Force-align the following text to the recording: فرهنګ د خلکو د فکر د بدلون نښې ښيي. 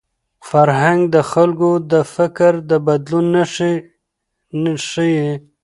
فرهنګ 0.49 0.99
د 1.15 1.17
خلکو 1.31 1.69
د 1.91 1.93
فکر 2.15 2.53
د 2.69 2.71
بدلون 2.87 3.25
نښې 4.63 4.73
ښيي. 4.89 5.29